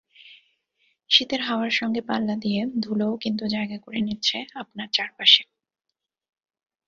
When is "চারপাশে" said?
4.91-5.41